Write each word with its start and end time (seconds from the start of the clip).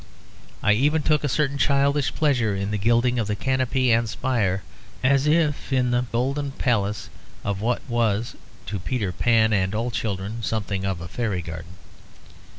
I 0.63 0.71
even 0.73 1.03
took 1.03 1.23
a 1.23 1.29
certain 1.29 1.59
childish 1.59 2.15
pleasure 2.15 2.55
in 2.55 2.71
the 2.71 2.79
gilding 2.79 3.19
of 3.19 3.27
the 3.27 3.35
canopy 3.35 3.91
and 3.91 4.09
spire, 4.09 4.63
as 5.03 5.27
if 5.27 5.71
in 5.71 5.91
the 5.91 6.07
golden 6.11 6.53
palace 6.53 7.11
of 7.43 7.61
what 7.61 7.87
was, 7.87 8.35
to 8.65 8.79
Peter 8.79 9.11
Pan 9.11 9.53
and 9.53 9.75
all 9.75 9.91
children, 9.91 10.41
something 10.41 10.85
of 10.85 11.01
a 11.01 11.07
fairy 11.07 11.43
garden. 11.43 11.75